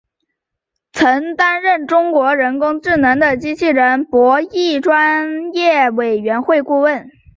[0.93, 3.67] 曾担任中国人工智能学会机器
[4.09, 7.07] 博弈专业委员会顾问。